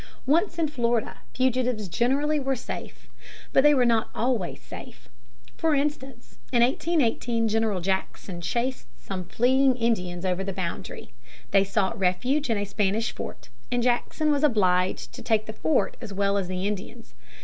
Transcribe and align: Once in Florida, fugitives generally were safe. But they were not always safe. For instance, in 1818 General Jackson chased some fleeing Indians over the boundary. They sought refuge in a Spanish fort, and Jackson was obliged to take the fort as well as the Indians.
Once 0.25 0.57
in 0.57 0.67
Florida, 0.67 1.17
fugitives 1.35 1.87
generally 1.87 2.39
were 2.39 2.55
safe. 2.55 3.07
But 3.53 3.61
they 3.61 3.75
were 3.75 3.85
not 3.85 4.09
always 4.15 4.59
safe. 4.59 5.09
For 5.57 5.75
instance, 5.75 6.39
in 6.51 6.63
1818 6.63 7.47
General 7.47 7.81
Jackson 7.81 8.41
chased 8.41 8.87
some 8.99 9.25
fleeing 9.25 9.75
Indians 9.77 10.25
over 10.25 10.43
the 10.43 10.53
boundary. 10.53 11.13
They 11.51 11.63
sought 11.63 11.99
refuge 11.99 12.49
in 12.49 12.57
a 12.57 12.65
Spanish 12.65 13.13
fort, 13.13 13.49
and 13.71 13.83
Jackson 13.83 14.31
was 14.31 14.43
obliged 14.43 15.13
to 15.13 15.21
take 15.21 15.45
the 15.45 15.53
fort 15.53 15.97
as 16.01 16.11
well 16.11 16.35
as 16.35 16.47
the 16.47 16.65
Indians. 16.65 17.13